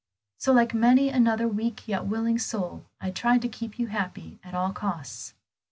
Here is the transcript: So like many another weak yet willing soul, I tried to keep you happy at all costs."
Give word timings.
So 0.39 0.51
like 0.51 0.73
many 0.73 1.09
another 1.09 1.47
weak 1.47 1.87
yet 1.87 2.05
willing 2.05 2.39
soul, 2.39 2.85
I 2.99 3.11
tried 3.11 3.43
to 3.43 3.47
keep 3.47 3.77
you 3.77 3.85
happy 3.85 4.39
at 4.43 4.55
all 4.55 4.73
costs." 4.73 5.35